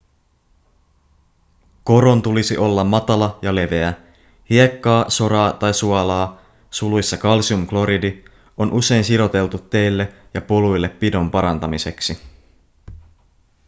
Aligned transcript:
koron 1.83 2.21
tulisi 2.21 2.57
olla 2.57 2.83
matala 2.83 3.39
ja 3.41 3.55
leveä. 3.55 3.93
hiekkaa 4.49 5.09
soraa 5.09 5.53
tai 5.53 5.73
suolaa 5.73 6.41
kalsiumkloridi 7.21 8.25
on 8.57 8.71
usein 8.73 9.03
siroteltu 9.03 9.57
teille 9.57 10.13
ja 10.33 10.41
poluille 10.41 10.89
pidon 10.89 11.31
parantamiseksi 11.31 12.17